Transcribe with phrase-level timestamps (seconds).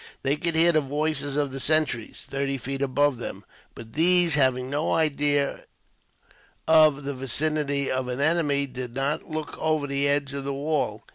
[0.23, 4.67] They could hear the voices of the sentries, thirty feet above them; but these, having
[4.67, 5.65] no idea
[6.67, 11.03] of the vicinity of an enemy, did not look over the edge of the wall.